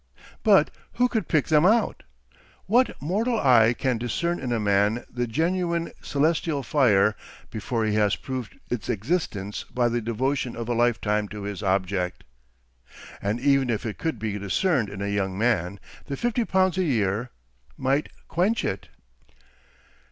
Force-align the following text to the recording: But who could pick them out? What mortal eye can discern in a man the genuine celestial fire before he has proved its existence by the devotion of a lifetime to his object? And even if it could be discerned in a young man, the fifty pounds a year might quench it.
But 0.41 0.71
who 0.93 1.07
could 1.07 1.27
pick 1.27 1.45
them 1.49 1.63
out? 1.63 2.01
What 2.65 2.99
mortal 2.99 3.39
eye 3.39 3.75
can 3.77 3.99
discern 3.99 4.39
in 4.39 4.51
a 4.51 4.59
man 4.59 5.05
the 5.11 5.27
genuine 5.27 5.91
celestial 6.01 6.63
fire 6.63 7.15
before 7.51 7.85
he 7.85 7.93
has 7.93 8.15
proved 8.15 8.59
its 8.71 8.89
existence 8.89 9.63
by 9.65 9.89
the 9.89 10.01
devotion 10.01 10.55
of 10.55 10.67
a 10.67 10.73
lifetime 10.73 11.27
to 11.27 11.43
his 11.43 11.61
object? 11.61 12.23
And 13.21 13.39
even 13.39 13.69
if 13.69 13.85
it 13.85 13.99
could 13.99 14.17
be 14.17 14.39
discerned 14.39 14.89
in 14.89 15.03
a 15.03 15.07
young 15.07 15.37
man, 15.37 15.79
the 16.07 16.17
fifty 16.17 16.45
pounds 16.45 16.79
a 16.79 16.83
year 16.83 17.29
might 17.77 18.09
quench 18.27 18.65
it. 18.65 18.89